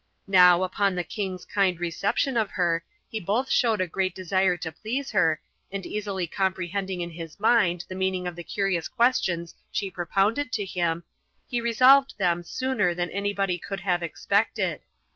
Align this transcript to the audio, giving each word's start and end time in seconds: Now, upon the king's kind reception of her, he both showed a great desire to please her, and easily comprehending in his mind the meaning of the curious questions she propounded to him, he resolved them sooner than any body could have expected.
Now, 0.25 0.63
upon 0.63 0.95
the 0.95 1.03
king's 1.03 1.45
kind 1.45 1.79
reception 1.79 2.35
of 2.35 2.49
her, 2.49 2.83
he 3.07 3.19
both 3.19 3.51
showed 3.51 3.79
a 3.81 3.85
great 3.87 4.15
desire 4.15 4.57
to 4.57 4.71
please 4.71 5.11
her, 5.11 5.39
and 5.71 5.85
easily 5.85 6.25
comprehending 6.25 7.01
in 7.01 7.11
his 7.11 7.39
mind 7.39 7.85
the 7.87 7.93
meaning 7.93 8.25
of 8.25 8.35
the 8.35 8.43
curious 8.43 8.87
questions 8.87 9.53
she 9.71 9.91
propounded 9.91 10.51
to 10.53 10.65
him, 10.65 11.03
he 11.47 11.61
resolved 11.61 12.15
them 12.17 12.41
sooner 12.41 12.95
than 12.95 13.11
any 13.11 13.31
body 13.31 13.59
could 13.59 13.81
have 13.81 14.01
expected. 14.01 14.81